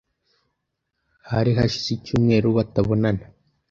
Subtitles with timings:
[1.31, 3.23] Hari hashize icyumweru batabonana.